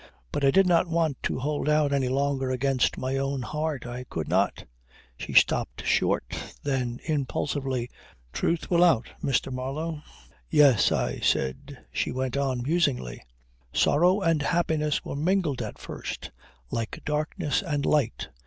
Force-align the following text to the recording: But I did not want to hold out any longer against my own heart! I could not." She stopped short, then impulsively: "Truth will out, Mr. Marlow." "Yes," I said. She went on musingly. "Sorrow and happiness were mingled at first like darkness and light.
But 0.31 0.43
I 0.43 0.49
did 0.49 0.65
not 0.65 0.87
want 0.87 1.21
to 1.21 1.37
hold 1.37 1.69
out 1.69 1.93
any 1.93 2.09
longer 2.09 2.49
against 2.49 2.97
my 2.97 3.17
own 3.17 3.43
heart! 3.43 3.85
I 3.85 4.03
could 4.05 4.27
not." 4.27 4.65
She 5.15 5.31
stopped 5.31 5.85
short, 5.85 6.55
then 6.63 6.99
impulsively: 7.03 7.87
"Truth 8.33 8.71
will 8.71 8.83
out, 8.83 9.09
Mr. 9.23 9.53
Marlow." 9.53 10.01
"Yes," 10.49 10.91
I 10.91 11.19
said. 11.19 11.77
She 11.91 12.11
went 12.11 12.35
on 12.35 12.63
musingly. 12.63 13.21
"Sorrow 13.73 14.21
and 14.21 14.41
happiness 14.41 15.05
were 15.05 15.15
mingled 15.15 15.61
at 15.61 15.77
first 15.77 16.31
like 16.71 17.01
darkness 17.05 17.61
and 17.61 17.85
light. 17.85 18.29